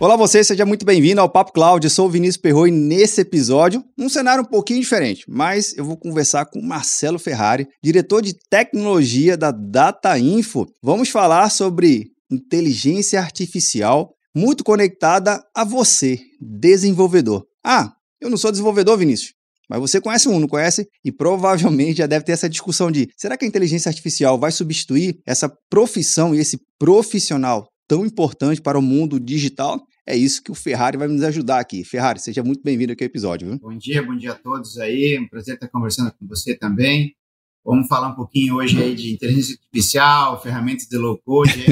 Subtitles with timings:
[0.00, 1.84] Olá você, seja muito bem-vindo ao Papo Cloud.
[1.84, 5.84] Eu sou o Vinícius Perro e nesse episódio, um cenário um pouquinho diferente, mas eu
[5.84, 10.66] vou conversar com Marcelo Ferrari, diretor de tecnologia da Data Info.
[10.80, 17.44] Vamos falar sobre inteligência artificial muito conectada a você, desenvolvedor.
[17.66, 17.90] Ah,
[18.20, 19.32] eu não sou desenvolvedor, Vinícius.
[19.68, 20.86] Mas você conhece um, não conhece?
[21.04, 25.18] E provavelmente já deve ter essa discussão de: será que a inteligência artificial vai substituir
[25.26, 29.84] essa profissão e esse profissional tão importante para o mundo digital.
[30.06, 31.82] É isso que o Ferrari vai nos ajudar aqui.
[31.84, 33.48] Ferrari, seja muito bem-vindo aqui ao episódio.
[33.48, 33.58] Viu?
[33.58, 35.18] Bom dia, bom dia a todos aí.
[35.18, 37.16] Um prazer estar conversando com você também.
[37.64, 41.64] Vamos falar um pouquinho hoje aí de inteligência artificial, ferramentas de low code,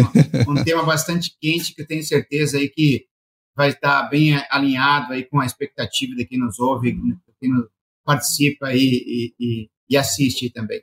[0.46, 3.06] um, um tema bastante quente que eu tenho certeza aí que
[3.54, 6.98] vai estar bem alinhado aí com a expectativa de quem nos ouve,
[7.40, 7.66] quem nos
[8.04, 10.82] participa aí e, e, e assiste também.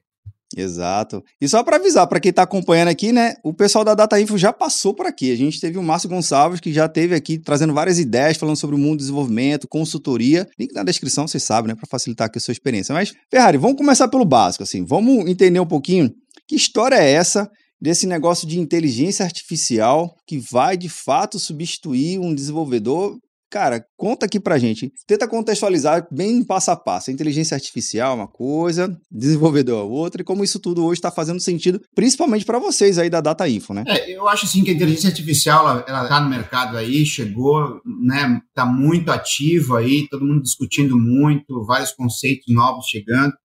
[0.55, 1.23] Exato.
[1.41, 3.35] E só para avisar para quem está acompanhando aqui, né?
[3.43, 5.31] O pessoal da Data Info já passou por aqui.
[5.31, 8.75] A gente teve o Márcio Gonçalves que já teve aqui trazendo várias ideias falando sobre
[8.75, 10.47] o mundo do desenvolvimento, consultoria.
[10.59, 12.93] Link na descrição, vocês sabem, né, para facilitar aqui a sua experiência.
[12.93, 14.85] Mas Ferrari, vamos começar pelo básico assim.
[14.85, 16.11] Vamos entender um pouquinho
[16.47, 17.49] que história é essa
[17.81, 23.17] desse negócio de inteligência artificial que vai de fato substituir um desenvolvedor
[23.53, 24.91] Cara, conta aqui pra gente.
[25.05, 27.11] Tenta contextualizar bem passo a passo.
[27.11, 31.39] Inteligência artificial é uma coisa, desenvolvedor é outra, e como isso tudo hoje está fazendo
[31.39, 33.83] sentido, principalmente para vocês aí da Data Info, né?
[33.85, 37.79] É, eu acho assim que a inteligência artificial ela, ela tá no mercado aí, chegou,
[37.85, 38.41] né?
[38.55, 43.35] Tá muito ativa aí, todo mundo discutindo muito, vários conceitos novos chegando,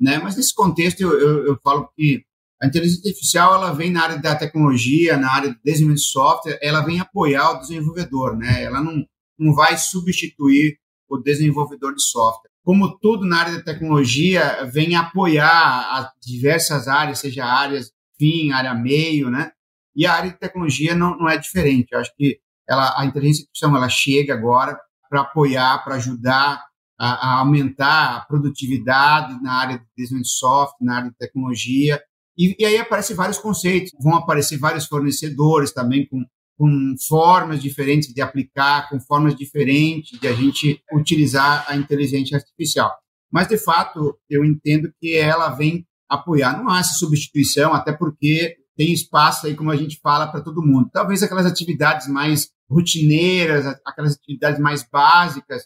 [0.00, 0.18] né?
[0.24, 2.22] Mas nesse contexto eu, eu, eu falo que
[2.62, 6.58] a inteligência artificial ela vem na área da tecnologia, na área do desenvolvimento de software,
[6.62, 8.64] ela vem apoiar o desenvolvedor, né?
[8.64, 9.04] Ela não
[9.40, 10.78] não vai substituir
[11.08, 12.50] o desenvolvedor de software.
[12.62, 18.74] Como tudo na área da tecnologia, vem apoiar as diversas áreas, seja áreas fim, área
[18.74, 19.50] meio, né?
[19.96, 21.88] E a área de tecnologia não, não é diferente.
[21.90, 26.62] Eu acho que ela, a inteligência artificial ela chega agora para apoiar, para ajudar
[26.98, 32.00] a, a, aumentar a produtividade na área de desenvolvimento de software, na área de tecnologia.
[32.38, 36.22] E, e aí aparecem vários conceitos, vão aparecer vários fornecedores também com
[36.60, 42.94] com formas diferentes de aplicar, com formas diferentes de a gente utilizar a inteligência artificial.
[43.32, 46.58] Mas, de fato, eu entendo que ela vem apoiar.
[46.62, 50.60] Não há essa substituição, até porque tem espaço aí, como a gente fala, para todo
[50.60, 50.90] mundo.
[50.92, 55.62] Talvez aquelas atividades mais rotineiras, aquelas atividades mais básicas,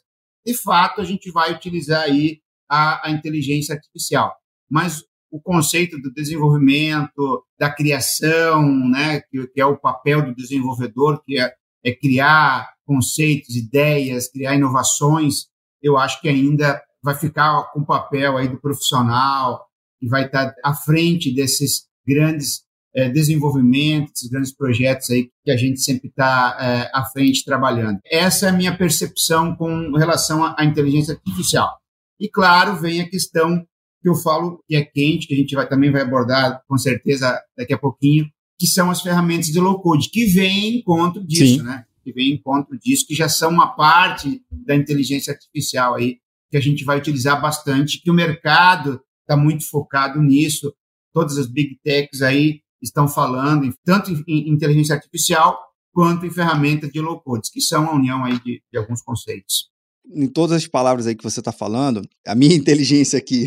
[0.46, 2.38] de fato, a gente vai utilizar aí
[2.70, 4.32] a, a inteligência artificial.
[4.70, 5.02] Mas
[5.34, 11.40] o conceito do desenvolvimento, da criação, né, que, que é o papel do desenvolvedor, que
[11.40, 11.52] é,
[11.84, 15.46] é criar conceitos, ideias, criar inovações,
[15.82, 19.66] eu acho que ainda vai ficar com o papel aí do profissional
[20.00, 22.62] e vai estar à frente desses grandes
[22.94, 27.98] é, desenvolvimentos, grandes projetos aí que a gente sempre está é, à frente trabalhando.
[28.06, 31.76] Essa é a minha percepção com relação à inteligência artificial.
[32.20, 33.66] E claro, vem a questão
[34.04, 37.40] que eu falo que é quente, que a gente vai, também vai abordar com certeza
[37.56, 38.28] daqui a pouquinho,
[38.58, 41.62] que são as ferramentas de low code, que vêm em encontro disso, Sim.
[41.62, 41.86] né?
[42.04, 46.18] Que vêm em encontro disso, que já são uma parte da inteligência artificial aí,
[46.50, 50.74] que a gente vai utilizar bastante, que o mercado está muito focado nisso,
[51.10, 55.58] todas as big techs aí estão falando, tanto em inteligência artificial
[55.94, 59.72] quanto em ferramentas de low code, que são a união aí de, de alguns conceitos
[60.12, 63.46] em todas as palavras aí que você está falando, a minha inteligência aqui,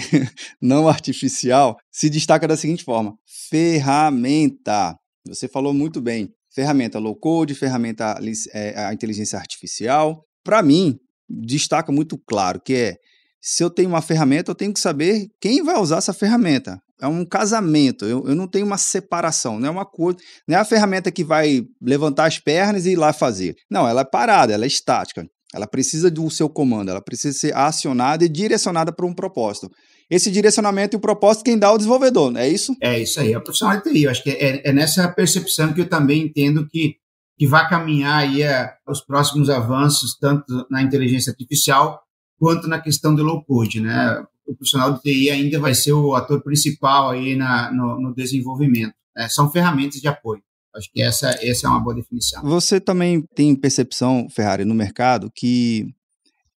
[0.62, 3.15] não artificial, se destaca da seguinte forma:
[3.50, 4.98] ferramenta.
[5.27, 6.30] Você falou muito bem.
[6.54, 8.18] Ferramenta low code, ferramenta
[8.54, 10.24] é, a inteligência artificial.
[10.44, 10.98] Para mim,
[11.30, 12.95] destaca muito claro que é
[13.39, 16.81] se eu tenho uma ferramenta, eu tenho que saber quem vai usar essa ferramenta.
[17.00, 20.18] É um casamento, eu, eu não tenho uma separação, não é uma coisa,
[20.48, 23.56] não é a ferramenta que vai levantar as pernas e ir lá fazer.
[23.69, 25.27] Não, ela é parada, ela é estática.
[25.54, 29.72] Ela precisa do seu comando, ela precisa ser acionada e direcionada para um propósito.
[30.10, 32.76] esse direcionamento e o propósito quem dá é o desenvolvedor, não é isso?
[32.82, 34.04] É isso aí, é o profissional de TI.
[34.04, 36.98] Eu acho que é, é nessa percepção que eu também entendo que,
[37.38, 42.02] que vai caminhar aí a, é, os próximos avanços, tanto na inteligência artificial
[42.40, 44.24] quanto na questão do low code, né?
[44.46, 48.94] O profissional de TI ainda vai ser o ator principal aí na, no, no desenvolvimento.
[49.16, 49.28] Né?
[49.28, 50.42] São ferramentas de apoio.
[50.78, 52.42] Acho que essa, essa é uma boa definição.
[52.44, 55.86] Você também tem percepção, Ferrari, no mercado que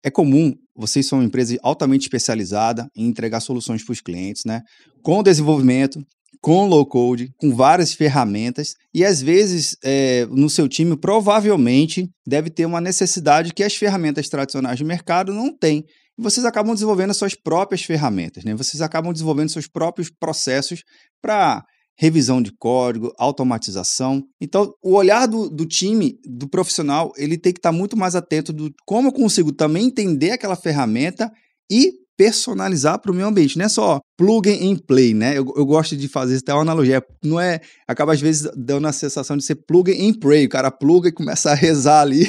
[0.02, 4.62] é comum, vocês são uma empresa altamente especializada em entregar soluções para os clientes, né?
[5.02, 6.00] Com desenvolvimento,
[6.40, 12.48] com low code, com várias ferramentas, e às vezes é, no seu time provavelmente deve
[12.48, 15.84] ter uma necessidade que as ferramentas tradicionais de mercado não têm.
[16.16, 18.54] E vocês acabam desenvolvendo as suas próprias ferramentas, né?
[18.54, 20.82] Vocês acabam desenvolvendo seus próprios processos
[21.20, 21.64] para
[21.98, 24.22] revisão de código, automatização.
[24.40, 28.52] Então, o olhar do, do time, do profissional, ele tem que estar muito mais atento
[28.52, 31.30] do como eu consigo também entender aquela ferramenta
[31.70, 33.56] e personalizar para o meu ambiente.
[33.56, 35.38] Não é só plug and play, né?
[35.38, 37.00] Eu, eu gosto de fazer até uma analogia.
[37.22, 37.60] Não é.
[37.86, 40.46] Acaba às vezes dando a sensação de ser plug and play.
[40.46, 42.28] O cara pluga e começa a rezar ali.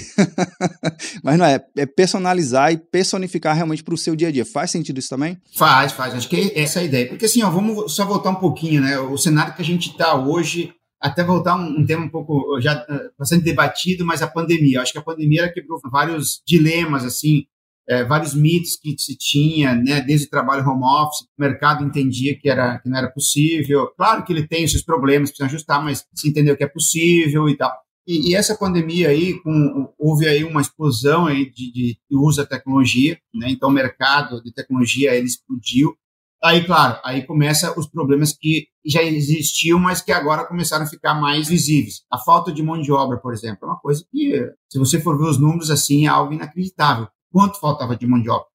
[1.23, 1.59] Mas não é.
[1.75, 4.45] É personalizar e personificar realmente para o seu dia a dia.
[4.45, 5.39] Faz sentido isso também?
[5.57, 6.13] Faz, faz.
[6.13, 7.07] Acho que é essa a ideia.
[7.07, 8.99] Porque assim, ó, vamos só voltar um pouquinho, né?
[8.99, 10.71] O cenário que a gente está hoje
[11.01, 14.77] até voltar um, um, tema um pouco já uh, bastante debatido, mas a pandemia.
[14.77, 17.45] Eu acho que a pandemia quebrou vários dilemas assim
[17.89, 22.47] é, vários mitos que se tinha, né, desde trabalho home office, o mercado entendia que,
[22.47, 23.87] era, que não era possível.
[23.97, 27.49] Claro que ele tem os seus problemas, precisa ajustar, mas se entendeu que é possível
[27.49, 27.75] e tal.
[28.07, 32.45] E, e essa pandemia aí, com, houve aí uma explosão aí de, de, uso da
[32.45, 35.95] tecnologia, né, então o mercado de tecnologia ele explodiu.
[36.41, 41.15] Aí, claro, aí começa os problemas que já existiam, mas que agora começaram a ficar
[41.15, 42.03] mais visíveis.
[42.09, 45.17] A falta de mão de obra, por exemplo, é uma coisa que, se você for
[45.17, 48.47] ver os números assim, é algo inacreditável quanto faltava de mão de obra.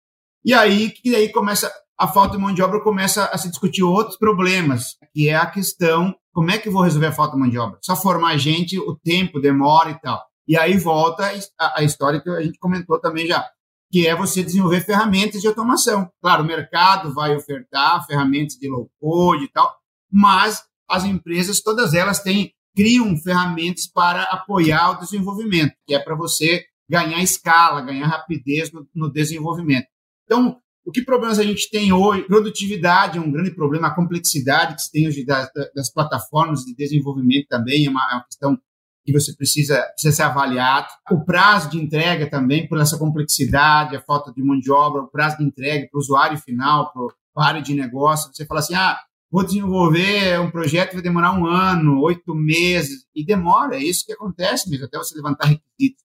[0.44, 3.82] E aí que aí começa a falta de mão de obra começa a se discutir
[3.82, 7.40] outros problemas, que é a questão como é que eu vou resolver a falta de
[7.40, 7.78] mão de obra?
[7.80, 10.20] Só formar gente, o tempo demora e tal.
[10.48, 13.48] E aí volta a, a história que a gente comentou também já,
[13.90, 16.10] que é você desenvolver ferramentas de automação.
[16.20, 19.72] Claro, o mercado vai ofertar ferramentas de low code e tal,
[20.10, 20.60] mas
[20.90, 26.64] as empresas, todas elas têm criam ferramentas para apoiar o desenvolvimento, que é para você
[26.88, 29.86] ganhar escala, ganhar rapidez no, no desenvolvimento.
[30.24, 32.24] Então, o que problemas a gente tem hoje?
[32.24, 36.74] Produtividade é um grande problema, a complexidade que se tem hoje das, das plataformas de
[36.74, 38.58] desenvolvimento também é uma, é uma, questão
[39.04, 40.88] que você precisa, precisa ser avaliado.
[41.10, 45.10] O prazo de entrega também, por essa complexidade, a falta de mão de obra, o
[45.10, 48.30] prazo de entrega para o usuário final, para a área de negócio.
[48.32, 48.98] Você fala assim, ah,
[49.30, 54.12] vou desenvolver um projeto vai demorar um ano, oito meses, e demora, é isso que
[54.12, 56.04] acontece mesmo, até você levantar requisitos,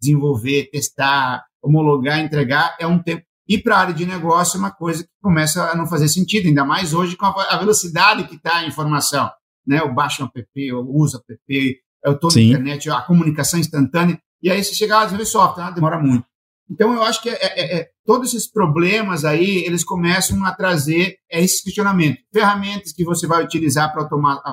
[0.00, 3.22] desenvolver, testar, homologar, entregar, é um tempo.
[3.48, 6.46] E para a área de negócio é uma coisa que começa a não fazer sentido,
[6.46, 9.30] ainda mais hoje com a velocidade que está a informação.
[9.66, 9.80] Né?
[9.80, 14.50] Eu baixo um app, eu uso app, eu estou na internet, a comunicação instantânea, e
[14.50, 16.26] aí se chegar a desenvolver software, demora muito.
[16.70, 21.16] Então, eu acho que é, é, é, todos esses problemas aí, eles começam a trazer
[21.30, 22.18] esse questionamento.
[22.32, 24.08] Ferramentas que você vai utilizar para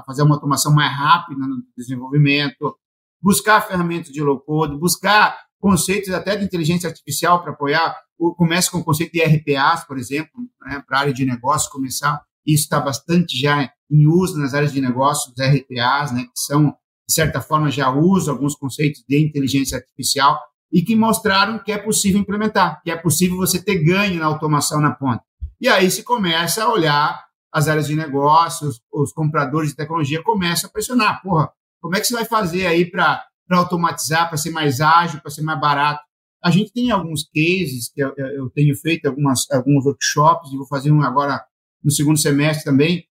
[0.06, 2.76] fazer uma automação mais rápida no desenvolvimento,
[3.22, 7.96] buscar ferramentas de low-code, buscar conceitos até de inteligência artificial para apoiar.
[8.38, 10.32] Começa com o conceito de RPAs, por exemplo,
[10.66, 12.22] né, para a área de negócio começar.
[12.46, 16.76] Isso está bastante já em uso nas áreas de negócio, os RPAs, né, que são,
[17.08, 20.40] de certa forma, já usam alguns conceitos de inteligência artificial
[20.72, 24.80] e que mostraram que é possível implementar, que é possível você ter ganho na automação
[24.80, 25.22] na ponta.
[25.60, 27.24] E aí se começa a olhar
[27.54, 31.22] as áreas de negócios, os compradores de tecnologia começam a pressionar.
[31.22, 31.52] Porra,
[31.82, 35.42] como é que você vai fazer aí para automatizar, para ser mais ágil, para ser
[35.42, 36.02] mais barato?
[36.44, 40.68] A gente tem alguns cases que eu, eu tenho feito algumas, alguns workshops e vou
[40.68, 41.44] fazer um agora
[41.84, 43.06] no segundo semestre também,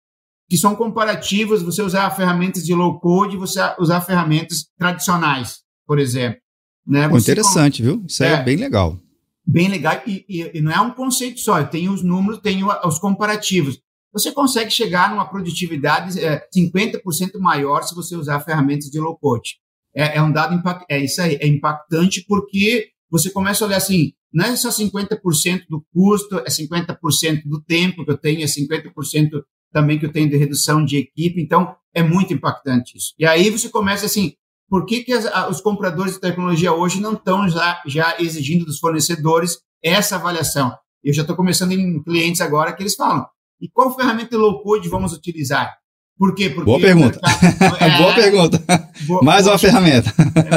[0.49, 5.99] que são comparativos, você usar ferramentas de low code e você usar ferramentas tradicionais, por
[5.99, 6.41] exemplo.
[6.87, 7.07] Né?
[7.07, 8.05] Interessante, viu?
[8.07, 8.99] Isso é, é, bem legal.
[9.47, 12.99] Bem legal, e, e, e, não é um conceito só, tem os números, tem os
[12.99, 13.81] comparativos.
[14.13, 19.57] Você consegue chegar numa produtividade é, 50% maior se você usar ferramentas de low code.
[19.95, 23.77] É, é um dado impact, é isso aí, é impactante porque você começa a olhar
[23.77, 28.47] assim, não é só 50% do custo, é 50% do tempo que eu tenho, é
[28.47, 33.15] 50% também que eu tenho de redução de equipe, então é muito impactante isso.
[33.19, 34.35] E aí você começa assim,
[34.69, 38.79] por que, que as, os compradores de tecnologia hoje não estão já, já exigindo dos
[38.79, 40.73] fornecedores essa avaliação?
[41.03, 43.27] Eu já estou começando em clientes agora que eles falam,
[43.61, 45.77] e qual ferramenta low code vamos utilizar?
[46.17, 46.51] Por quê?
[46.51, 47.19] Porque boa pergunta.
[47.23, 48.91] Mercado, é, boa pergunta.
[49.07, 50.13] Boa, Mais uma ferramenta.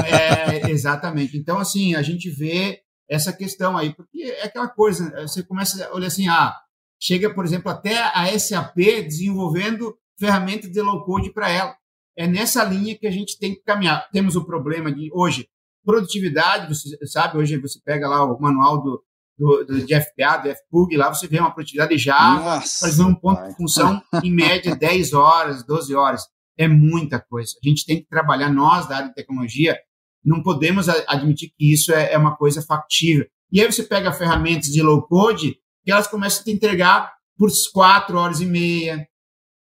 [0.06, 1.38] É, exatamente.
[1.38, 5.94] Então, assim, a gente vê essa questão aí, porque é aquela coisa, você começa a
[5.94, 6.54] olhar assim, ah,
[7.00, 11.76] chega, por exemplo, até a SAP desenvolvendo ferramentas de low-code para ela.
[12.18, 14.10] É nessa linha que a gente tem que caminhar.
[14.12, 15.48] Temos o problema de, hoje,
[15.86, 19.04] produtividade, você sabe, hoje você pega lá o manual do,
[19.38, 23.48] do, do de FPA, do FPUG, lá você vê uma produtividade já, faz um ponto
[23.48, 26.24] de função, em média, 10 horas, 12 horas.
[26.58, 27.52] É muita coisa.
[27.64, 29.78] A gente tem que trabalhar, nós da área de tecnologia,
[30.24, 33.26] não podemos admitir que isso é, é uma coisa factível.
[33.52, 37.50] E aí você pega ferramentas de low code que elas começam a te entregar por
[37.74, 39.06] quatro horas e meia,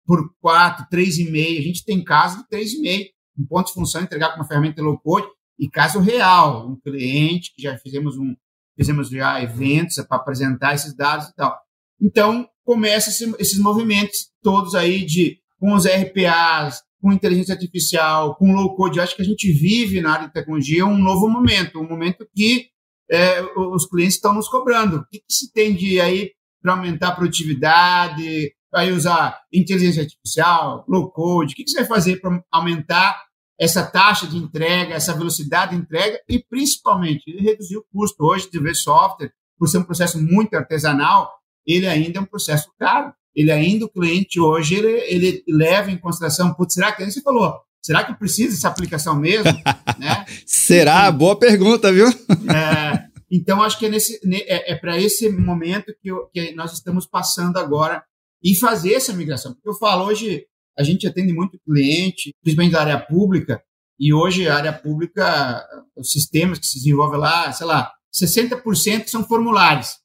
[0.04, 1.60] por quatro, três e meia.
[1.60, 3.06] A gente tem casos de três e meia,
[3.38, 7.52] um ponto de função entregar com uma ferramenta low code e caso real, um cliente
[7.54, 8.34] que já fizemos um
[8.80, 11.54] fizemos já eventos para apresentar esses dados e tal.
[12.00, 18.52] Então, começa esse, esses movimentos todos aí de com os RPAs, com inteligência artificial, com
[18.52, 18.98] low code.
[18.98, 22.68] Acho que a gente vive na área de tecnologia um novo momento, um momento que
[23.10, 24.96] é, os clientes estão nos cobrando.
[24.96, 26.30] O que, que se tem de aí
[26.62, 31.52] para aumentar a produtividade, vai usar inteligência artificial, low code?
[31.52, 33.20] O que, que você vai fazer para aumentar
[33.60, 38.24] essa taxa de entrega, essa velocidade de entrega e, principalmente, reduzir o custo.
[38.24, 41.30] Hoje, ver software, por ser um processo muito artesanal,
[41.66, 43.12] ele ainda é um processo caro.
[43.36, 47.54] Ele ainda, o cliente hoje, ele, ele leva em consideração, putz, será que, você falou,
[47.82, 49.52] será que precisa dessa aplicação mesmo?
[50.00, 50.24] né?
[50.46, 51.12] Será?
[51.12, 52.06] Boa pergunta, viu?
[52.08, 56.72] é, então, acho que é, nesse, é, é para esse momento que, eu, que nós
[56.72, 58.02] estamos passando agora
[58.42, 59.52] e fazer essa migração.
[59.52, 60.46] Porque eu falo, hoje,
[60.80, 63.62] a gente atende muito cliente, principalmente da área pública,
[63.98, 65.62] e hoje a área pública,
[65.94, 69.98] os sistemas que se desenvolvem lá, sei lá, 60% são formulários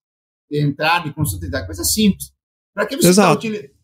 [0.51, 2.33] de entrada e consulta, coisa simples.
[2.73, 3.31] Para que você está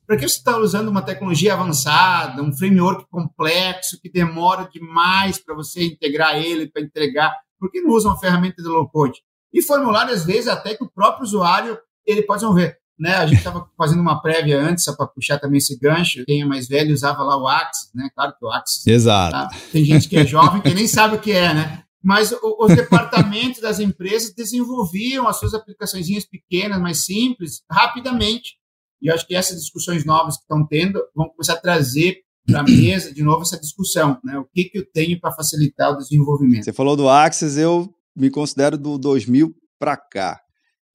[0.06, 5.56] para que você está usando uma tecnologia avançada, um framework complexo que demora demais para
[5.56, 7.34] você integrar ele, para entregar?
[7.58, 9.22] Por que não usa uma ferramenta de low code?
[9.54, 13.16] E formulário, às vezes, até que o próprio usuário ele pode desenvolver né?
[13.16, 16.24] A gente estava fazendo uma prévia antes, só para puxar também esse gancho.
[16.24, 18.10] Quem é mais velho usava lá o Axis, né?
[18.14, 18.86] Claro que o Axis.
[18.86, 19.32] Exato.
[19.32, 19.50] Tá?
[19.72, 21.84] Tem gente que é jovem que nem sabe o que é, né?
[22.04, 28.56] Mas os departamentos das empresas desenvolviam as suas aplicações pequenas, mais simples, rapidamente.
[29.02, 32.62] E eu acho que essas discussões novas que estão tendo vão começar a trazer para
[32.62, 34.38] a mesa de novo essa discussão, né?
[34.38, 36.66] O que, que eu tenho para facilitar o desenvolvimento?
[36.66, 40.40] Você falou do Axis, eu me considero do 2000 para cá.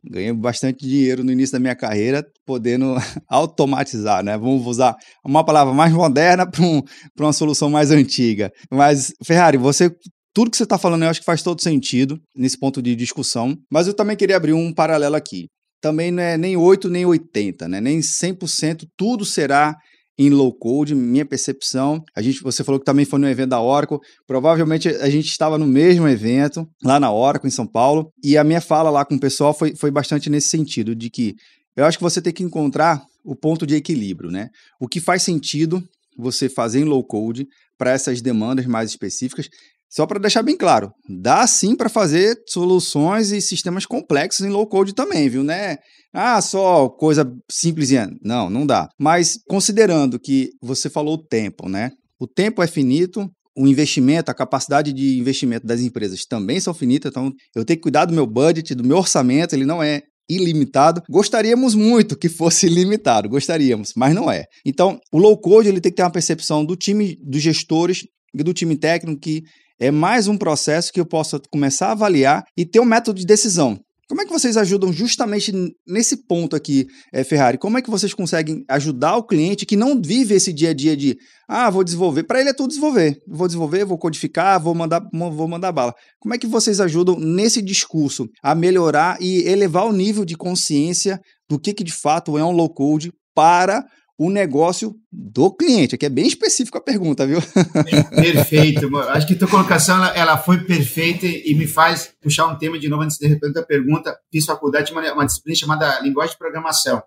[0.08, 2.94] Ganhei bastante dinheiro no início da minha carreira, podendo
[3.28, 4.36] automatizar, né?
[4.38, 6.82] Vamos usar uma palavra mais moderna para um,
[7.18, 8.50] uma solução mais antiga.
[8.70, 9.90] Mas, Ferrari, você
[10.34, 13.56] tudo que você está falando eu acho que faz todo sentido nesse ponto de discussão,
[13.72, 15.46] mas eu também queria abrir um paralelo aqui.
[15.80, 17.80] Também não é nem 8 nem 80, né?
[17.80, 19.74] nem 100% tudo será
[20.18, 22.02] em low code, minha percepção.
[22.14, 23.98] A gente, você falou que também foi no evento da Oracle.
[24.26, 28.44] Provavelmente a gente estava no mesmo evento lá na Oracle em São Paulo e a
[28.44, 31.34] minha fala lá com o pessoal foi, foi bastante nesse sentido de que
[31.76, 34.48] eu acho que você tem que encontrar o ponto de equilíbrio, né?
[34.80, 35.82] O que faz sentido
[36.16, 37.46] você fazer em low code
[37.76, 39.48] para essas demandas mais específicas
[39.88, 44.66] só para deixar bem claro, dá sim para fazer soluções e sistemas complexos em low
[44.66, 45.44] code também, viu?
[45.44, 45.78] Né?
[46.18, 48.10] Ah, só coisa simplesinha.
[48.22, 48.88] Não, não dá.
[48.98, 51.90] Mas considerando que você falou o tempo, né?
[52.18, 57.10] O tempo é finito, o investimento, a capacidade de investimento das empresas também são finitas,
[57.10, 61.02] então eu tenho que cuidar do meu budget, do meu orçamento, ele não é ilimitado.
[61.10, 64.44] Gostaríamos muito que fosse ilimitado, gostaríamos, mas não é.
[64.64, 68.04] Então, o low code ele tem que ter uma percepção do time dos gestores
[68.34, 69.42] e do time técnico que
[69.78, 73.26] é mais um processo que eu possa começar a avaliar e ter um método de
[73.26, 73.78] decisão.
[74.08, 75.52] Como é que vocês ajudam justamente
[75.86, 77.58] nesse ponto aqui, é, Ferrari?
[77.58, 80.96] Como é que vocês conseguem ajudar o cliente que não vive esse dia a dia
[80.96, 82.22] de ah, vou desenvolver?
[82.22, 83.18] Para ele é tudo desenvolver.
[83.26, 85.92] Vou desenvolver, vou codificar, vou mandar, vou mandar bala.
[86.20, 91.20] Como é que vocês ajudam nesse discurso a melhorar e elevar o nível de consciência
[91.48, 93.84] do que, que de fato é um low code para
[94.18, 95.94] o negócio do cliente.
[95.94, 97.38] Aqui é bem específico a pergunta, viu?
[98.10, 98.96] Perfeito.
[98.98, 102.88] Acho que tua colocação ela, ela, foi perfeita e me faz puxar um tema de
[102.88, 104.18] novo antes de responder a pergunta.
[104.32, 107.02] Fiz faculdade de uma, uma, disciplina chamada linguagem de programação.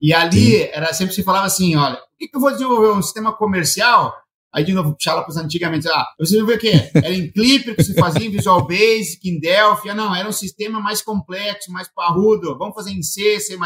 [0.00, 0.68] E ali Sim.
[0.72, 4.14] era sempre se falava assim, olha, por que, que eu vou desenvolver um sistema comercial
[4.52, 5.86] Aí, de novo, puxar lá para os antigamente.
[5.88, 6.90] Ah, você viu o quê?
[6.94, 9.90] Era em Clipper que se fazia, em Visual Basic, em Delphi.
[9.90, 12.58] Ah, não, era um sistema mais complexo, mais parrudo.
[12.58, 13.56] Vamos fazer em C, C++.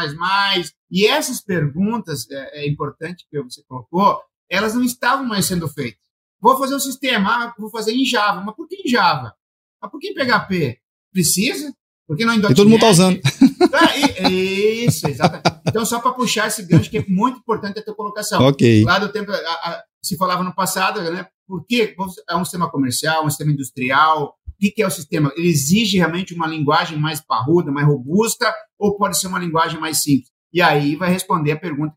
[0.95, 4.17] E essas perguntas, é, é importante que você colocou,
[4.49, 5.99] elas não estavam mais sendo feitas.
[6.39, 8.39] Vou fazer um sistema, ah, vou fazer em Java.
[8.39, 9.33] Mas por que em Java?
[9.81, 10.79] Mas por que em PHP?
[11.11, 11.75] Precisa?
[12.07, 12.53] Por que não em .NET?
[12.53, 13.19] E todo mundo está usando.
[13.77, 15.59] Ah, isso, exatamente.
[15.67, 18.41] Então, só para puxar esse gancho, que é muito importante a tua colocação.
[18.41, 18.85] Ok.
[18.85, 21.27] Lá do tempo, a, a, se falava no passado, né?
[21.45, 21.93] Por que
[22.29, 24.37] é um sistema comercial, um sistema industrial?
[24.47, 25.29] O que, que é o sistema?
[25.35, 30.01] Ele exige realmente uma linguagem mais parruda, mais robusta, ou pode ser uma linguagem mais
[30.01, 30.34] simples?
[30.55, 31.93] E aí vai responder a pergunta,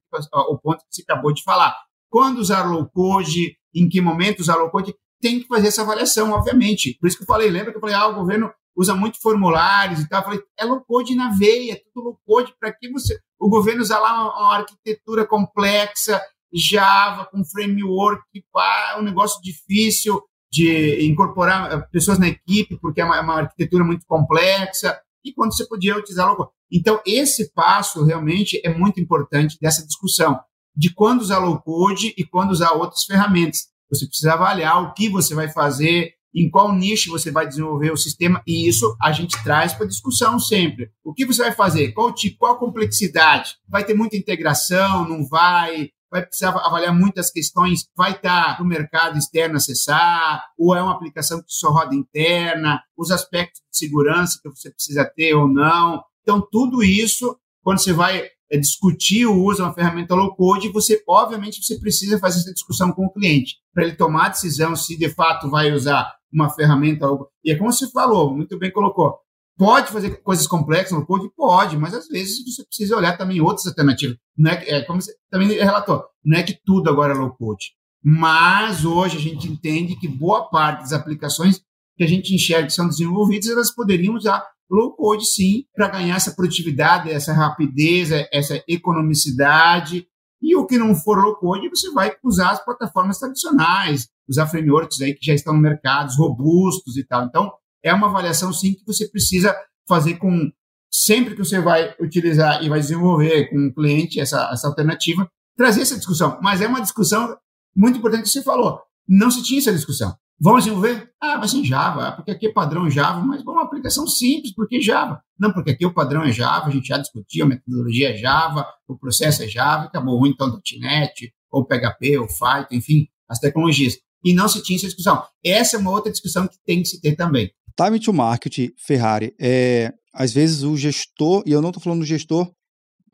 [0.51, 1.77] o ponto que você acabou de falar.
[2.11, 6.33] Quando usar low code, em que momento usar low code, tem que fazer essa avaliação,
[6.33, 6.99] obviamente.
[7.01, 10.01] Por isso que eu falei, lembra que eu falei, ah, o governo usa muito formulários
[10.01, 10.23] e tal.
[10.23, 12.53] Eu falei, é low code na veia, é tudo low code.
[12.59, 13.21] Para que você.
[13.39, 16.21] O governo usa lá uma, uma, arquitetura complexa,
[16.53, 23.01] Java, com framework, pá, é um negócio difícil de incorporar eh, pessoas na equipe, porque
[23.01, 26.51] é uma, é uma arquitetura muito complexa, e quando você podia utilizar low code.
[26.71, 30.39] Então, esse passo realmente é muito importante dessa discussão
[30.77, 33.69] de quando usar low code e quando usar outras ferramentas.
[33.91, 37.97] Você precisa avaliar o que você vai fazer, em qual nicho você vai desenvolver o
[37.97, 40.91] sistema, e isso a gente traz para discussão sempre.
[41.03, 41.93] O que você vai fazer?
[41.93, 43.57] Qual tipo, qual complexidade?
[43.69, 45.91] Vai ter muita integração, não vai?
[46.11, 50.93] Vai precisar avaliar muitas questões, vai estar para o mercado externo acessar, ou é uma
[50.93, 56.03] aplicação que só roda interna, os aspectos de segurança que você precisa ter ou não.
[56.23, 60.73] Então, tudo isso, quando você vai é discutir o uso de uma ferramenta low code,
[60.73, 64.75] você obviamente você precisa fazer essa discussão com o cliente para ele tomar a decisão
[64.75, 67.07] se de fato vai usar uma ferramenta
[67.45, 69.19] e é como você falou, muito bem colocou.
[69.59, 71.29] Pode fazer coisas complexas no code?
[71.37, 74.17] Pode, mas às vezes você precisa olhar também outras alternativas.
[74.37, 77.73] Não é, é como você também relatou, não é que tudo agora é low code.
[78.01, 81.61] Mas hoje a gente entende que boa parte das aplicações
[81.97, 86.15] que a gente enxerga que são desenvolvidas, elas poderiam usar low code sim, para ganhar
[86.15, 90.07] essa produtividade, essa rapidez, essa economicidade.
[90.41, 95.01] E o que não for low code, você vai usar as plataformas tradicionais, usar frameworks
[95.01, 97.25] aí que já estão no mercado, robustos e tal.
[97.25, 97.51] Então,
[97.83, 99.55] é uma avaliação sim que você precisa
[99.87, 100.51] fazer com
[100.91, 105.83] sempre que você vai utilizar e vai desenvolver com o cliente essa, essa alternativa, trazer
[105.83, 106.39] essa discussão.
[106.43, 107.37] Mas é uma discussão
[107.77, 108.81] muito importante que você falou.
[109.07, 110.15] Não se tinha essa discussão.
[110.41, 111.11] Vamos desenvolver?
[111.21, 114.55] Ah, vai ser em Java, porque aqui é padrão Java, mas é uma aplicação simples,
[114.55, 115.21] porque Java.
[115.37, 118.65] Não, porque aqui o padrão é Java, a gente já discutiu, a metodologia é Java,
[118.87, 123.97] o processo é Java, acabou ruim, então .NET, ou PHP, ou Python, enfim, as tecnologias.
[124.25, 125.25] E não se tinha essa discussão.
[125.45, 127.51] Essa é uma outra discussão que tem que se ter também.
[127.81, 132.07] Time to Market, Ferrari, é, às vezes o gestor, e eu não estou falando do
[132.07, 132.51] gestor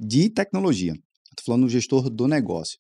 [0.01, 2.79] de tecnologia, estou falando do gestor do negócio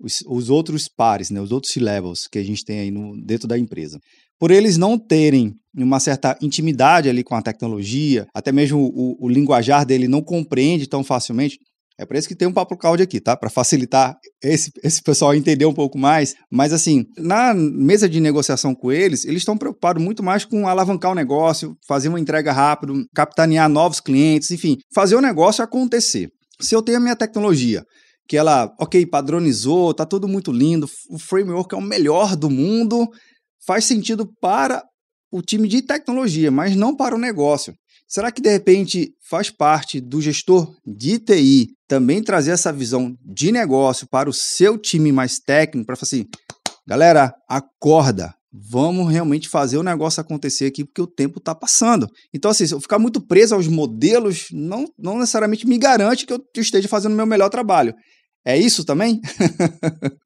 [0.00, 3.46] os, os outros pares, né, os outros levels que a gente tem aí no, dentro
[3.46, 4.00] da empresa.
[4.38, 9.28] Por eles não terem uma certa intimidade ali com a tecnologia, até mesmo o, o
[9.28, 11.58] linguajar dele não compreende tão facilmente,
[12.00, 13.36] é por isso que tem um papo cloud aqui, tá?
[13.36, 16.34] Para facilitar esse, esse pessoal entender um pouco mais.
[16.50, 21.12] Mas assim, na mesa de negociação com eles, eles estão preocupados muito mais com alavancar
[21.12, 26.30] o negócio, fazer uma entrega rápido, capitanear novos clientes, enfim, fazer o negócio acontecer.
[26.58, 27.84] Se eu tenho a minha tecnologia
[28.26, 33.06] que ela, ok, padronizou, tá tudo muito lindo, o framework é o melhor do mundo,
[33.66, 34.82] faz sentido para
[35.30, 37.74] o time de tecnologia, mas não para o negócio.
[38.08, 43.50] Será que de repente faz parte do gestor de TI também trazer essa visão de
[43.50, 46.24] negócio para o seu time mais técnico para falar assim,
[46.86, 52.06] galera, acorda, vamos realmente fazer o negócio acontecer aqui porque o tempo está passando.
[52.32, 56.32] Então, assim, se eu ficar muito preso aos modelos, não, não necessariamente me garante que
[56.32, 57.92] eu esteja fazendo o meu melhor trabalho.
[58.44, 59.20] É isso também?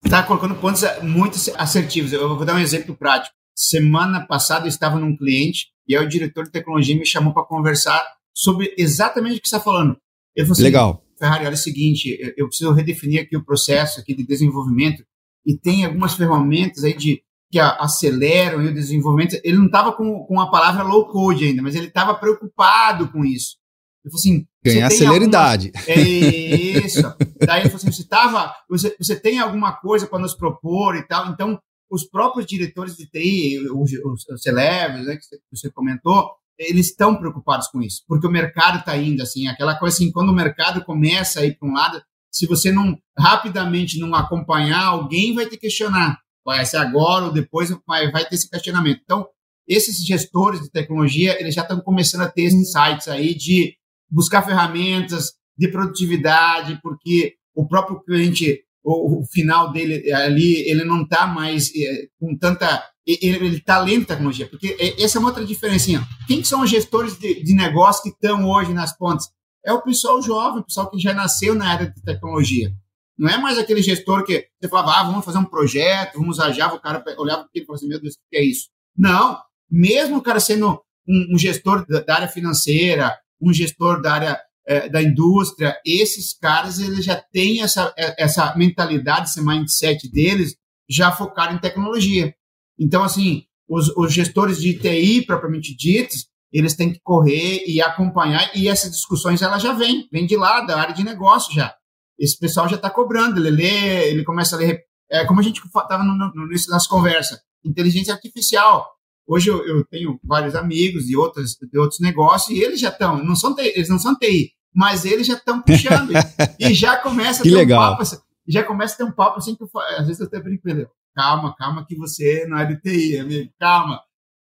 [0.05, 2.13] Está colocando pontos muito assertivos.
[2.13, 3.35] Eu vou dar um exemplo prático.
[3.57, 7.47] Semana passada eu estava num cliente e aí o diretor de tecnologia me chamou para
[7.47, 9.97] conversar sobre exatamente o que você está falando.
[10.37, 11.04] Ele falou assim, Legal.
[11.25, 15.03] Ferrari, olha o seguinte, eu preciso redefinir aqui o processo aqui de desenvolvimento
[15.47, 19.39] e tem algumas ferramentas aí de que aceleram o desenvolvimento.
[19.43, 23.25] Ele não estava com, com a palavra low code ainda, mas ele estava preocupado com
[23.25, 23.57] isso.
[24.05, 24.47] Ele falou assim.
[24.63, 25.73] Ganhar celeridade.
[25.75, 25.97] Alguma...
[25.97, 27.03] É isso.
[27.47, 31.07] Daí ele falou assim: você, tava, você, você tem alguma coisa para nos propor e
[31.07, 31.31] tal.
[31.31, 31.59] Então,
[31.91, 37.17] os próprios diretores de TI, os, os, os celebres, né, que você comentou, eles estão
[37.17, 40.85] preocupados com isso, porque o mercado está indo assim, aquela coisa assim, quando o mercado
[40.85, 45.57] começa a ir para um lado, se você não rapidamente não acompanhar, alguém vai te
[45.57, 46.19] questionar.
[46.45, 49.01] Vai ser agora ou depois vai, vai ter esse questionamento.
[49.03, 49.27] Então,
[49.69, 53.75] esses gestores de tecnologia, eles já estão começando a ter insights aí de
[54.11, 61.03] buscar ferramentas de produtividade, porque o próprio cliente, o, o final dele ali, ele não
[61.03, 62.85] está mais é, com tanta.
[63.07, 65.91] Ele está lento tecnologia, porque é, essa é uma outra diferença.
[66.27, 69.29] Quem são os gestores de, de negócio que estão hoje nas pontes?
[69.65, 72.73] É o pessoal jovem, o pessoal que já nasceu na era de tecnologia.
[73.17, 76.53] Não é mais aquele gestor que você falava, ah, vamos fazer um projeto, vamos usar
[76.53, 78.69] Java, o cara olhava para ele e falava assim, meu Deus, o que é isso?
[78.97, 79.39] Não,
[79.71, 84.41] mesmo o cara sendo um, um gestor da, da, área financeira, um gestor da área
[84.67, 90.57] é, da indústria, esses caras eles já têm essa, é, essa mentalidade, esse mindset deles
[90.89, 92.35] já focado em tecnologia.
[92.79, 98.51] Então, assim, os, os gestores de TI, propriamente ditos, eles têm que correr e acompanhar,
[98.57, 101.75] e essas discussões ela já vem, vem de lá, da área de negócio já.
[102.19, 105.61] Esse pessoal já está cobrando, ele lê, ele começa a ler, é, como a gente
[105.61, 108.94] estava no, no início das conversas, inteligência artificial.
[109.27, 113.25] Hoje eu, eu, tenho vários amigos de outros, de outros negócios e eles já estão,
[113.25, 116.13] não são eles não são TI, mas eles já estão puxando
[116.61, 117.95] e, já começa a ter legal.
[117.95, 120.41] um papo, já começa a ter um papo assim que eu, às vezes eu até
[120.41, 120.69] brinco,
[121.15, 124.01] calma, calma que você não é de TI, amigo, calma,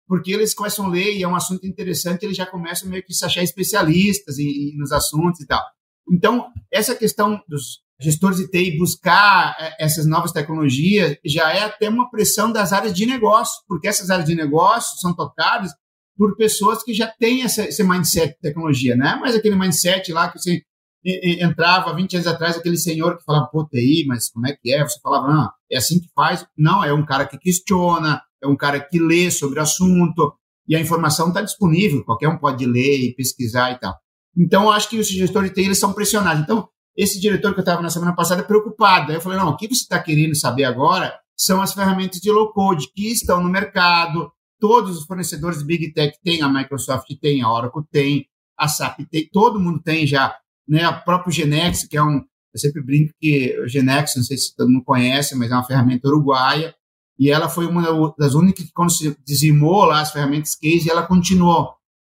[0.09, 3.15] porque eles começam a ler e é um assunto interessante, eles já começam meio que
[3.15, 5.63] se achar especialistas em, em, nos assuntos e tal.
[6.11, 11.89] Então, essa questão dos gestores de TI buscar é, essas novas tecnologias já é até
[11.89, 15.73] uma pressão das áreas de negócio, porque essas áreas de negócio são tocadas
[16.17, 19.19] por pessoas que já têm essa, esse mindset de tecnologia, né?
[19.21, 20.63] Mas aquele mindset lá que você
[21.05, 24.83] entrava 20 anos atrás, aquele senhor que falava, pô, TI, mas como é que é?
[24.83, 26.47] Você falava, não, é assim que faz.
[26.57, 30.35] Não, é um cara que questiona, é um cara que lê sobre o assunto
[30.67, 33.95] e a informação está disponível, qualquer um pode ler e pesquisar e tal.
[34.37, 36.43] Então, eu acho que os gestores de TI eles são pressionados.
[36.43, 39.11] Então, esse diretor que eu estava na semana passada preocupado.
[39.11, 42.31] Aí eu falei, não, o que você está querendo saber agora são as ferramentas de
[42.31, 44.31] low-code que estão no mercado.
[44.61, 48.27] Todos os fornecedores de Big Tech têm, a Microsoft tem, a Oracle tem,
[48.59, 50.37] a SAP tem, todo mundo tem já.
[50.67, 50.85] Né?
[50.85, 52.25] A própria Genex, que é um...
[52.55, 55.65] Eu sempre brinco que o Genex, não sei se todo mundo conhece, mas é uma
[55.65, 56.73] ferramenta uruguaia,
[57.19, 61.07] e ela foi uma das únicas que, quando se dizimou lá as ferramentas case, ela
[61.07, 61.75] continuou.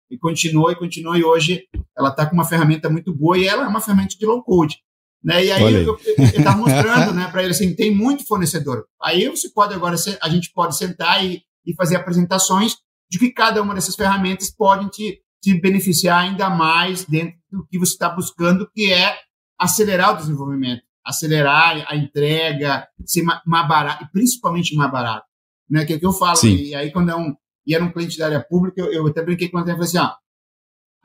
[0.09, 1.63] E continuou, e continuou, e hoje
[1.97, 4.77] ela está com uma ferramenta muito boa, e ela é uma ferramenta de low code.
[5.23, 5.45] Né?
[5.45, 5.85] E aí, aí.
[5.85, 8.85] eu estava mostrando né, para ele assim, tem muito fornecedor.
[9.01, 12.77] Aí você pode agora, a gente pode sentar e, e fazer apresentações
[13.09, 17.77] de que cada uma dessas ferramentas pode te, te beneficiar ainda mais dentro do que
[17.77, 19.17] você está buscando, que é
[19.59, 25.25] acelerar o desenvolvimento acelerar a entrega, ser mais barato, e principalmente mais barato.
[25.69, 25.83] Né?
[25.85, 26.35] Que é o que eu falo.
[26.35, 26.55] Sim.
[26.55, 27.35] E aí, quando é um,
[27.69, 29.99] e era um cliente da área pública, eu, eu até brinquei com o falei assim,
[29.99, 30.11] ó,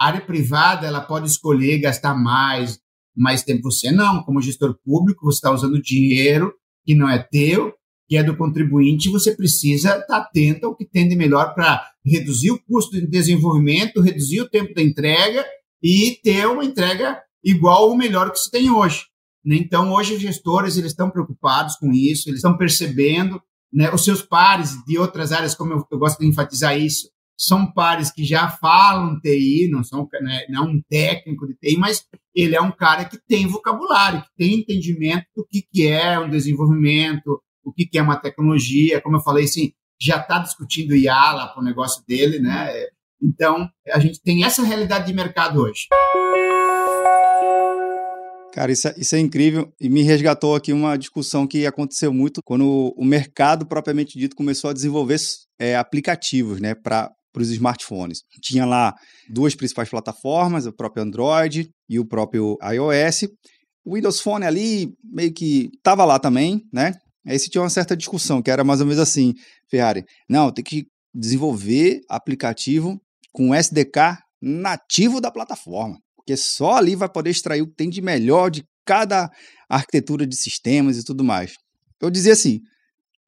[0.00, 2.80] a área privada, ela pode escolher gastar mais,
[3.14, 3.70] mais tempo.
[3.70, 6.54] Você não, como gestor público, você está usando dinheiro
[6.86, 7.74] que não é teu,
[8.08, 11.86] que é do contribuinte, você precisa estar tá atento ao que tem de melhor para
[12.04, 15.44] reduzir o custo de desenvolvimento, reduzir o tempo da entrega
[15.82, 19.04] e ter uma entrega igual ou melhor que se tem hoje.
[19.44, 19.56] Né?
[19.56, 23.40] Então, hoje, os gestores eles estão preocupados com isso, eles estão percebendo,
[23.74, 23.92] né?
[23.92, 28.12] os seus pares de outras áreas, como eu, eu, gosto de enfatizar isso, são pares
[28.12, 32.54] que já falam TI, não são né, não é um técnico de TI, mas ele
[32.54, 37.42] é um cara que tem vocabulário, que tem entendimento do que, que é um desenvolvimento,
[37.64, 41.48] o que, que é uma tecnologia, como eu falei, assim, já está discutindo IA lá
[41.48, 42.70] para o negócio dele, né?
[43.20, 45.86] Então, a gente tem essa realidade de mercado hoje.
[48.54, 52.40] Cara, isso é, isso é, incrível e me resgatou aqui uma discussão que aconteceu muito
[52.44, 55.16] quando o mercado propriamente dito começou a desenvolver
[55.58, 58.20] é, aplicativos, né, para os smartphones.
[58.40, 58.94] Tinha lá
[59.28, 63.24] duas principais plataformas, o próprio Android e o próprio iOS.
[63.84, 66.94] O Windows Phone ali meio que estava lá também, né?
[67.26, 69.34] Aí se tinha uma certa discussão, que era mais ou menos assim,
[69.68, 73.00] Ferrari, não, tem que desenvolver aplicativo
[73.32, 78.00] com SDK nativo da plataforma porque só ali vai poder extrair o que tem de
[78.00, 79.30] melhor de cada
[79.68, 81.54] arquitetura de sistemas e tudo mais.
[82.00, 82.60] Eu dizia assim,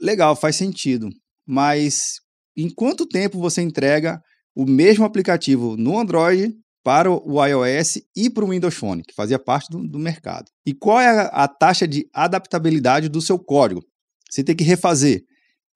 [0.00, 1.10] legal, faz sentido,
[1.46, 2.20] mas
[2.56, 4.20] em quanto tempo você entrega
[4.54, 9.38] o mesmo aplicativo no Android para o iOS e para o Windows Phone, que fazia
[9.38, 10.46] parte do, do mercado?
[10.64, 13.82] E qual é a, a taxa de adaptabilidade do seu código?
[14.30, 15.22] Você tem que refazer.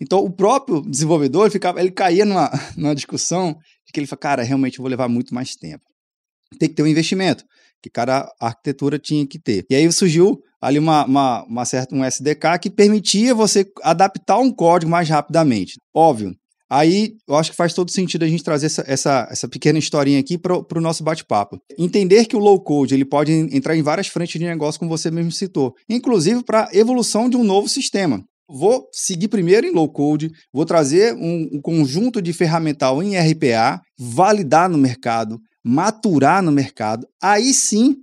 [0.00, 3.54] Então, o próprio desenvolvedor ele ficava, ele caía numa, numa discussão
[3.92, 5.89] que ele fala, cara, realmente eu vou levar muito mais tempo
[6.58, 7.44] tem que ter um investimento
[7.82, 9.64] que cada arquitetura tinha que ter.
[9.70, 14.52] E aí surgiu ali uma, uma, uma certa, um SDK que permitia você adaptar um
[14.52, 15.78] código mais rapidamente.
[15.94, 16.34] Óbvio.
[16.68, 20.20] Aí eu acho que faz todo sentido a gente trazer essa, essa, essa pequena historinha
[20.20, 21.58] aqui para o nosso bate-papo.
[21.76, 25.10] Entender que o low code ele pode entrar em várias frentes de negócio, como você
[25.10, 28.22] mesmo citou, inclusive para a evolução de um novo sistema.
[28.48, 33.80] Vou seguir primeiro em low code, vou trazer um, um conjunto de ferramental em RPA,
[33.98, 37.96] validar no mercado, maturar no mercado, aí sim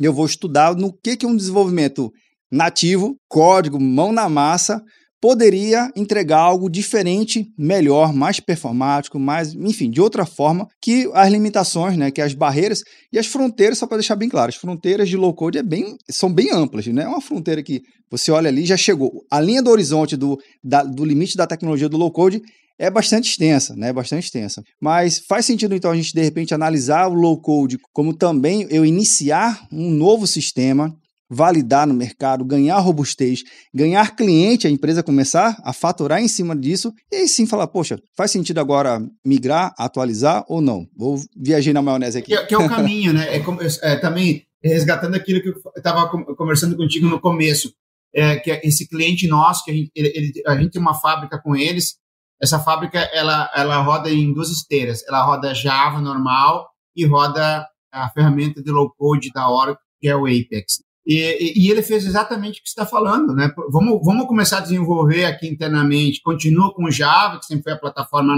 [0.00, 2.10] eu vou estudar no que, que um desenvolvimento
[2.50, 4.82] nativo, código, mão na massa,
[5.20, 11.96] poderia entregar algo diferente, melhor, mais performático, mais, enfim, de outra forma que as limitações,
[11.96, 15.16] né, que as barreiras e as fronteiras, só para deixar bem claro, as fronteiras de
[15.16, 17.02] low code é bem, são bem amplas, né?
[17.02, 19.24] É uma fronteira que você olha ali já chegou.
[19.30, 22.40] A linha do horizonte do, da, do limite da tecnologia do low code
[22.78, 23.92] é bastante extensa, né?
[23.92, 24.62] Bastante extensa.
[24.80, 28.84] Mas faz sentido então a gente de repente analisar o low code como também eu
[28.84, 30.94] iniciar um novo sistema
[31.30, 33.42] validar no mercado, ganhar robustez,
[33.74, 37.98] ganhar cliente, a empresa começar a faturar em cima disso, e aí sim falar, poxa,
[38.16, 40.86] faz sentido agora migrar, atualizar ou não?
[40.96, 42.34] Vou viajar na maionese aqui.
[42.34, 43.26] Que, que é o caminho, né?
[43.36, 43.42] É,
[43.82, 47.72] é, também resgatando aquilo que eu estava conversando contigo no começo,
[48.14, 50.94] é, que é esse cliente nosso, que a gente, ele, ele, a gente tem uma
[50.94, 51.96] fábrica com eles,
[52.40, 58.08] essa fábrica ela, ela roda em duas esteiras, ela roda Java normal e roda a
[58.10, 60.82] ferramenta de low code da Oracle, que é o Apex.
[61.06, 63.50] E, e, ele fez exatamente o que você está falando, né?
[63.70, 66.20] Vamos, vamos começar a desenvolver aqui internamente.
[66.20, 68.34] Continua com o Java, que sempre foi a plataforma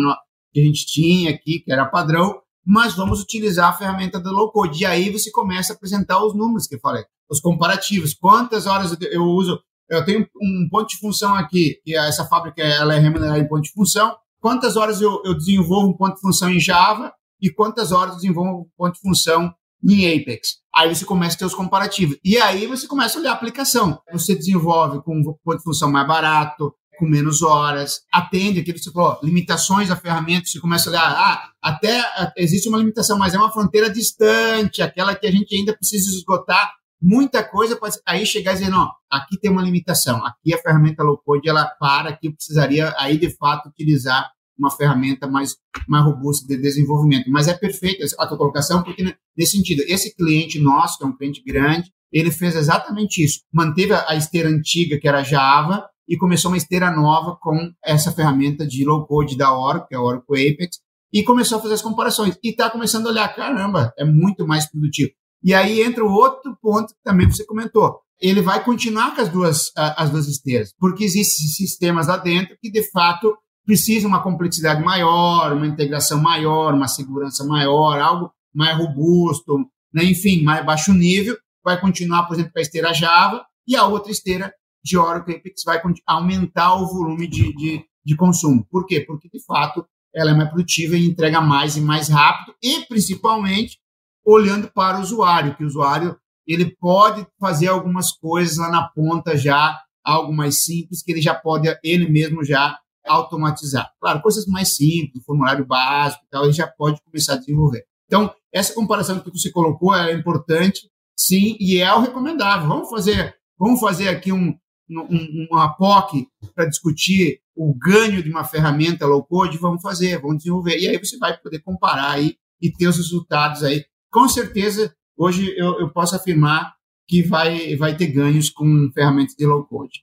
[0.52, 4.52] que a gente tinha aqui, que era padrão, mas vamos utilizar a ferramenta do low
[4.52, 4.82] code.
[4.82, 8.14] E aí você começa a apresentar os números que eu falei, os comparativos.
[8.14, 9.60] Quantas horas eu uso?
[9.90, 13.62] Eu tenho um ponto de função aqui, que essa fábrica ela é remunerada em ponto
[13.62, 14.16] de função.
[14.40, 18.20] Quantas horas eu, eu desenvolvo um ponto de função em Java e quantas horas eu
[18.20, 20.58] desenvolvo um ponto de função em Apex.
[20.74, 22.16] Aí você começa a ter os comparativos.
[22.24, 24.00] E aí você começa a olhar a aplicação.
[24.12, 28.84] Você desenvolve com um ponto de função mais barato, com menos horas, atende aquilo que
[28.84, 32.04] você falou, limitações da ferramenta, você começa a olhar, ah, até
[32.36, 36.70] existe uma limitação, mas é uma fronteira distante, aquela que a gente ainda precisa esgotar
[37.00, 41.02] muita coisa, pode aí chegar e dizer, não, aqui tem uma limitação, aqui a ferramenta
[41.02, 45.56] low code, ela para, aqui eu precisaria aí de fato utilizar uma ferramenta mais,
[45.88, 47.30] mais robusta de desenvolvimento.
[47.30, 49.02] Mas é perfeita a tua colocação, porque
[49.36, 53.40] nesse sentido, esse cliente nosso, que é um cliente grande, ele fez exatamente isso.
[53.52, 58.66] Manteve a esteira antiga, que era Java, e começou uma esteira nova com essa ferramenta
[58.66, 60.78] de low code da Oracle, que é a Oracle Apex,
[61.12, 62.36] e começou a fazer as comparações.
[62.42, 65.12] E está começando a olhar, caramba, é muito mais produtivo.
[65.42, 67.98] E aí entra o outro ponto que também você comentou.
[68.20, 72.70] Ele vai continuar com as duas, as duas esteiras, porque existem sistemas lá dentro que,
[72.70, 79.58] de fato, precisa uma complexidade maior, uma integração maior, uma segurança maior, algo mais robusto,
[79.92, 80.04] né?
[80.04, 84.10] enfim, mais baixo nível, vai continuar, por exemplo, com a esteira Java, e a outra
[84.10, 88.66] esteira de Oracle Apex vai aumentar o volume de, de, de consumo.
[88.70, 89.00] Por quê?
[89.00, 93.78] Porque, de fato, ela é mais produtiva e entrega mais e mais rápido, e principalmente
[94.24, 99.36] olhando para o usuário, que o usuário ele pode fazer algumas coisas lá na ponta
[99.36, 103.90] já, algo mais simples, que ele já pode, ele mesmo já automatizar.
[104.00, 107.84] Claro, coisas mais simples, formulário básico e tal, ele já pode começar a desenvolver.
[108.06, 112.68] Então, essa comparação que você colocou é importante, sim, e é o recomendável.
[112.68, 114.52] Vamos fazer, vamos fazer aqui um,
[114.90, 120.38] um, uma POC para discutir o ganho de uma ferramenta low code, vamos fazer, vamos
[120.38, 120.78] desenvolver.
[120.78, 123.84] E aí você vai poder comparar aí e ter os resultados aí.
[124.10, 126.74] Com certeza, hoje eu, eu posso afirmar
[127.08, 130.02] que vai, vai ter ganhos com ferramentas de low code.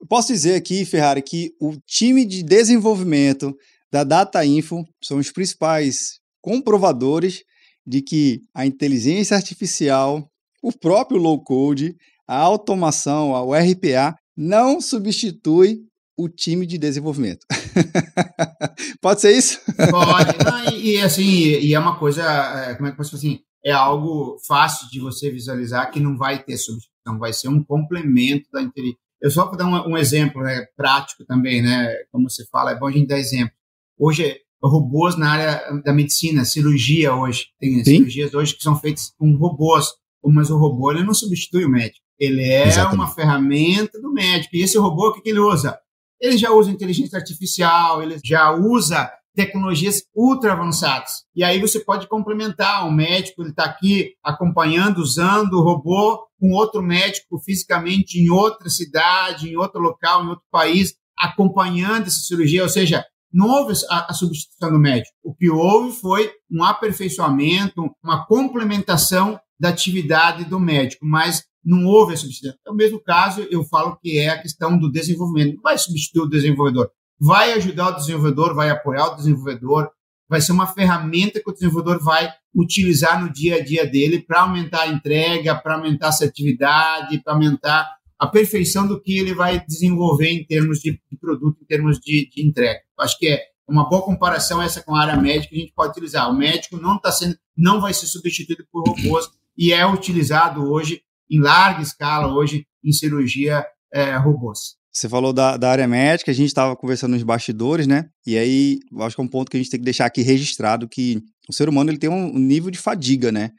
[0.00, 3.56] Eu posso dizer aqui, Ferrari, que o time de desenvolvimento
[3.90, 7.42] da Data Info são os principais comprovadores
[7.86, 10.30] de que a inteligência artificial,
[10.62, 15.80] o próprio low code, a automação, o RPA, não substitui
[16.16, 17.46] o time de desenvolvimento.
[19.00, 19.60] Pode ser isso?
[19.90, 20.36] Pode.
[20.44, 23.72] Não, e, e, assim, e é uma coisa, é, como é que posso assim, é
[23.72, 28.62] algo fácil de você visualizar que não vai ter substituição, vai ser um complemento da
[28.62, 31.92] inteligência eu só para dar um, um, exemplo né, prático também, né?
[32.12, 33.52] Como você fala, é bom a gente dar exemplo.
[33.98, 37.96] Hoje, robôs na área da medicina, cirurgia hoje, tem Sim.
[37.96, 39.86] cirurgias hoje que são feitas com robôs,
[40.24, 42.04] mas o robô ele não substitui o médico.
[42.18, 42.94] Ele é Exatamente.
[42.96, 44.54] uma ferramenta do médico.
[44.54, 45.78] E esse robô, o que, que ele usa?
[46.20, 51.22] Ele já usa inteligência artificial, ele já usa tecnologias ultra avançadas.
[51.32, 52.84] E aí você pode complementar.
[52.88, 58.68] O médico ele está aqui acompanhando, usando o robô com outro médico fisicamente em outra
[58.68, 62.64] cidade, em outro local, em outro país, acompanhando essa cirurgia.
[62.64, 65.14] Ou seja, não houve a, a substituição do médico.
[65.22, 72.14] O que houve foi um aperfeiçoamento, uma complementação da atividade do médico, mas não houve
[72.14, 72.58] a substituição.
[72.66, 75.54] No mesmo caso, eu falo que é a questão do desenvolvimento.
[75.54, 79.90] Não vai substituir o desenvolvedor vai ajudar o desenvolvedor, vai apoiar o desenvolvedor,
[80.28, 84.42] vai ser uma ferramenta que o desenvolvedor vai utilizar no dia a dia dele para
[84.42, 89.64] aumentar a entrega, para aumentar a assertividade, para aumentar a perfeição do que ele vai
[89.64, 92.80] desenvolver em termos de, produto, em termos de, de entrega.
[92.98, 95.90] Acho que é uma boa comparação essa com a área médica que a gente pode
[95.92, 96.28] utilizar.
[96.28, 101.02] O médico não está sendo, não vai ser substituído por robôs e é utilizado hoje
[101.30, 104.76] em larga escala hoje em cirurgia é, robôs.
[104.98, 108.06] Você falou da, da área médica, a gente estava conversando nos bastidores, né?
[108.26, 110.88] E aí, acho que é um ponto que a gente tem que deixar aqui registrado
[110.88, 113.52] que o ser humano ele tem um nível de fadiga, né?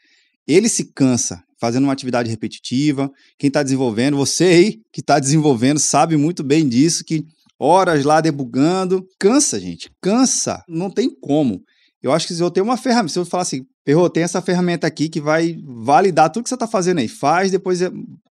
[0.46, 3.10] Ele se cansa fazendo uma atividade repetitiva.
[3.38, 7.24] Quem está desenvolvendo, você aí que está desenvolvendo, sabe muito bem disso, que
[7.58, 11.64] horas lá debugando, cansa, gente, cansa, não tem como.
[12.04, 14.40] Eu acho que se eu tenho uma ferramenta, se eu falar assim, Perro, tem essa
[14.40, 17.08] ferramenta aqui que vai validar tudo que você está fazendo aí.
[17.08, 17.80] Faz, depois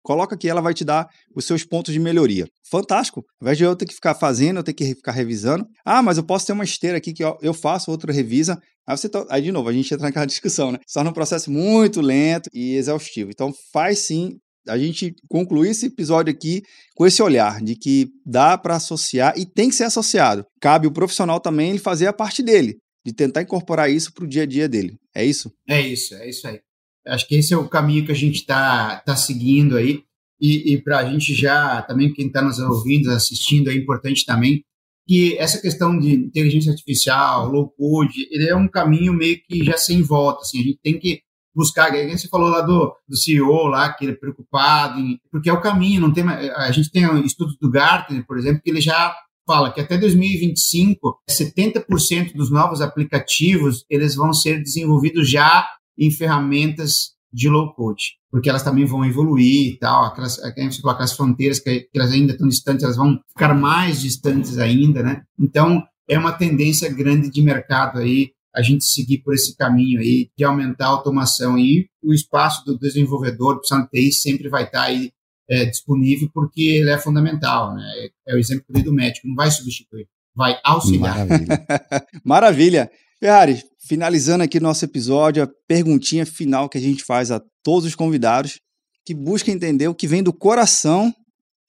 [0.01, 2.47] coloca aqui, ela vai te dar os seus pontos de melhoria.
[2.71, 3.25] Fantástico.
[3.41, 5.67] Ao invés de eu ter que ficar fazendo, eu ter que ficar revisando.
[5.83, 8.57] Ah, mas eu posso ter uma esteira aqui que eu faço, outro revisa.
[8.87, 10.79] Aí você aí de novo, a gente entra naquela discussão, né?
[10.87, 13.29] Só num processo muito lento e exaustivo.
[13.29, 16.61] Então faz sim a gente concluir esse episódio aqui
[16.95, 20.45] com esse olhar de que dá para associar e tem que ser associado.
[20.61, 24.27] Cabe o profissional também ele fazer a parte dele, de tentar incorporar isso para o
[24.27, 24.97] dia a dia dele.
[25.13, 25.51] É isso?
[25.67, 26.59] É isso, é isso aí.
[27.07, 30.03] Acho que esse é o caminho que a gente está tá seguindo aí.
[30.39, 34.63] E, e para a gente já, também quem está nos ouvindo, assistindo, é importante também
[35.09, 39.75] que essa questão de inteligência artificial, low code, ele é um caminho meio que já
[39.75, 40.41] sem volta.
[40.41, 41.21] Assim, a gente tem que
[41.55, 45.53] buscar, você falou lá do, do CEO lá, que ele é preocupado, em, porque é
[45.53, 49.15] o caminho, não tem a gente tem estudos do Gartner, por exemplo, que ele já
[49.49, 57.13] fala que até 2025, 70% dos novos aplicativos, eles vão ser desenvolvidos já em ferramentas
[57.33, 61.97] de low code, porque elas também vão evoluir e tal, aquelas, aquelas fronteiras que, que
[61.99, 65.23] elas ainda estão distantes, elas vão ficar mais distantes ainda, né?
[65.39, 70.29] Então, é uma tendência grande de mercado aí a gente seguir por esse caminho aí
[70.37, 75.11] de aumentar a automação e o espaço do desenvolvedor, do TI, sempre vai estar aí
[75.49, 78.09] é, disponível porque ele é fundamental, né?
[78.27, 81.25] É o exemplo do médico, não vai substituir, vai auxiliar.
[81.25, 81.67] Maravilha.
[82.23, 82.91] Maravilha.
[83.19, 87.95] Ferrari, finalizando aqui nosso episódio, a perguntinha final que a gente faz a todos os
[87.95, 88.61] convidados
[89.05, 91.13] que busca entender o que vem do coração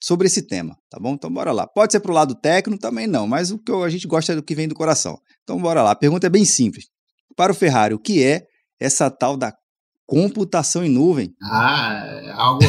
[0.01, 1.13] sobre esse tema, tá bom?
[1.13, 1.67] Então bora lá.
[1.67, 4.35] Pode ser para o lado técnico também não, mas o que a gente gosta é
[4.35, 5.19] do que vem do coração.
[5.43, 5.91] Então bora lá.
[5.91, 6.85] A pergunta é bem simples.
[7.35, 8.45] Para o Ferrari, o que é
[8.79, 9.53] essa tal da
[10.11, 11.33] computação em nuvem?
[11.41, 12.59] Ah, é algo.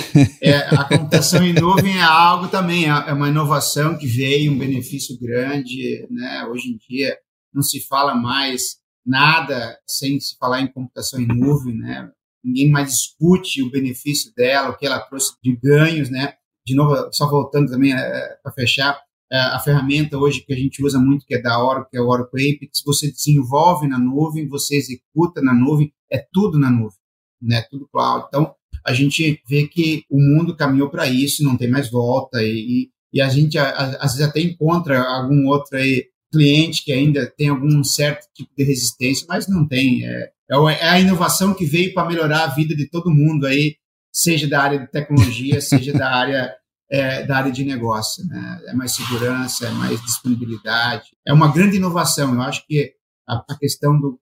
[0.41, 4.59] É, a computação em nuvem é algo também, é, é uma inovação que veio, um
[4.59, 6.47] benefício grande, né?
[6.47, 7.17] Hoje em dia
[7.53, 12.09] não se fala mais nada sem se falar em computação em nuvem, né?
[12.45, 16.35] Ninguém mais discute o benefício dela, o que ela trouxe de ganhos, né?
[16.65, 19.01] De novo, só voltando também é, para fechar,
[19.33, 22.01] é, a ferramenta hoje que a gente usa muito, que é da Oracle, que é
[22.01, 26.99] o Oracle Apex, você desenvolve na nuvem, você executa na nuvem, é tudo na nuvem,
[27.43, 27.63] né?
[27.71, 28.27] Tudo cloud.
[28.29, 32.89] Então, a gente vê que o mundo caminhou para isso, não tem mais volta, e,
[33.13, 37.85] e a gente às vezes até encontra algum outro aí, cliente que ainda tem algum
[37.85, 40.05] certo tipo de resistência, mas não tem.
[40.05, 43.77] É, é, é a inovação que veio para melhorar a vida de todo mundo aí,
[44.11, 46.55] seja da área de tecnologia, seja da área
[46.91, 48.27] é, da área de negócio.
[48.27, 48.63] Né?
[48.69, 51.11] É mais segurança, é mais disponibilidade.
[51.27, 52.35] É uma grande inovação.
[52.35, 52.93] Eu acho que
[53.29, 54.19] a, a questão do,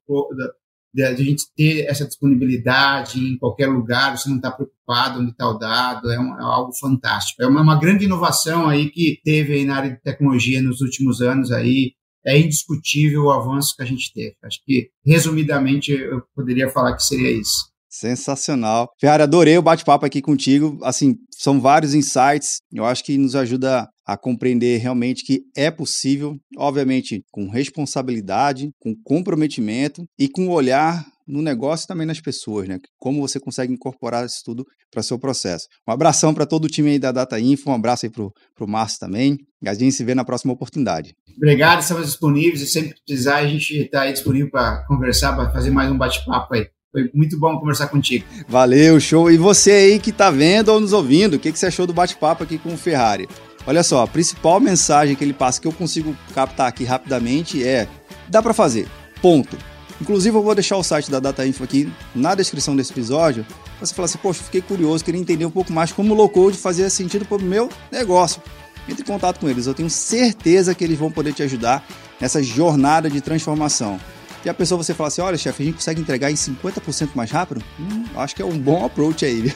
[0.92, 5.48] de a gente ter essa disponibilidade em qualquer lugar, você não está preocupado onde está
[5.48, 7.42] o dado, é, um, é, algo fantástico.
[7.42, 11.20] É uma, uma, grande inovação aí que teve aí na área de tecnologia nos últimos
[11.20, 11.92] anos aí,
[12.26, 14.34] é indiscutível o avanço que a gente teve.
[14.44, 17.70] Acho que, resumidamente, eu poderia falar que seria isso.
[17.88, 18.88] Sensacional.
[19.00, 20.78] Ferrari, adorei o bate-papo aqui contigo.
[20.82, 22.60] Assim, são vários insights.
[22.72, 28.92] Eu acho que nos ajuda a compreender realmente que é possível, obviamente, com responsabilidade, com
[29.04, 32.80] comprometimento e com olhar no negócio e também nas pessoas, né?
[32.98, 35.68] Como você consegue incorporar isso tudo para seu processo.
[35.88, 38.66] Um abração para todo o time aí da Data Info, um abraço aí para o
[38.66, 39.38] Márcio também.
[39.62, 41.14] E a gente se vê na próxima oportunidade.
[41.36, 45.52] Obrigado, estamos disponíveis e sempre que precisar a gente está aí disponível para conversar, para
[45.52, 46.66] fazer mais um bate-papo aí.
[46.90, 48.24] Foi muito bom conversar contigo.
[48.48, 49.30] Valeu, show.
[49.30, 51.92] E você aí que está vendo ou nos ouvindo, o que, que você achou do
[51.92, 53.28] bate-papo aqui com o Ferrari?
[53.66, 57.88] Olha só, a principal mensagem que ele passa que eu consigo captar aqui rapidamente é:
[58.28, 58.88] dá para fazer.
[59.20, 59.56] Ponto.
[60.00, 63.44] Inclusive, eu vou deixar o site da Data Info aqui na descrição desse episódio.
[63.78, 66.56] Você fala assim, poxa, fiquei curioso, queria entender um pouco mais como o low code
[66.56, 68.42] fazia sentido para o meu negócio.
[68.88, 71.86] Entre em contato com eles, eu tenho certeza que eles vão poder te ajudar
[72.18, 74.00] nessa jornada de transformação.
[74.44, 77.30] E a pessoa você fala assim: olha, chefe, a gente consegue entregar em 50% mais
[77.30, 77.62] rápido?
[77.78, 79.52] Hum, acho que é um bom approach aí.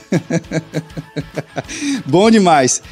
[2.07, 2.83] bom demais.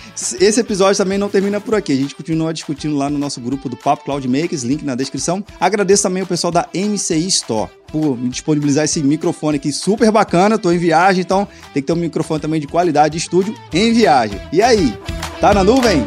[0.41, 1.93] Esse episódio também não termina por aqui.
[1.93, 5.45] A gente continua discutindo lá no nosso grupo do Papo Cloud Makers, link na descrição.
[5.61, 10.55] Agradeço também o pessoal da MCI Store por me disponibilizar esse microfone aqui super bacana.
[10.55, 13.93] Estou em viagem, então tem que ter um microfone também de qualidade de estúdio em
[13.93, 14.41] viagem.
[14.51, 14.99] E aí,
[15.41, 16.07] tá na nuvem?